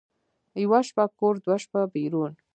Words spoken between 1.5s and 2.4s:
شپه بېرون.